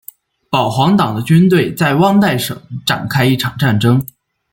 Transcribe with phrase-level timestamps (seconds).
[0.49, 4.03] 保皇党的军队在旺代省展开一场战争。